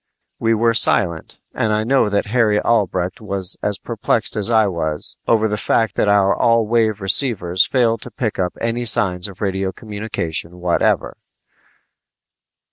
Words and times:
We 0.39 0.55
were 0.55 0.73
silent, 0.73 1.37
and 1.53 1.71
I 1.71 1.83
know 1.83 2.09
that 2.09 2.25
Harry 2.25 2.59
Albrecht 2.59 3.21
was 3.21 3.55
as 3.61 3.77
perplexed 3.77 4.35
as 4.35 4.49
I 4.49 4.65
was 4.65 5.15
over 5.27 5.47
the 5.47 5.57
fact 5.61 5.93
that 5.93 6.07
our 6.07 6.35
all 6.35 6.65
wave 6.65 7.01
receivers 7.01 7.67
failed 7.67 8.01
to 8.01 8.09
pick 8.09 8.39
up 8.39 8.53
any 8.59 8.83
signs 8.83 9.27
of 9.27 9.41
radio 9.41 9.71
communication 9.71 10.57
whatever. 10.59 11.17